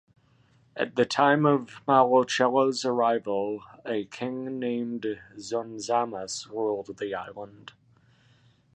[0.75, 5.05] At the time of Malocello's arrival, a king named
[5.37, 7.73] Zonzamas ruled the island.